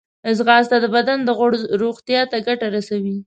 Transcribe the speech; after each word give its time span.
ځغاسته 0.37 0.77
د 0.81 0.85
بدن 0.95 1.19
د 1.23 1.29
غړو 1.39 1.57
روغتیا 1.81 2.21
ته 2.31 2.37
ګټه 2.47 2.67
رسوي 2.75 3.15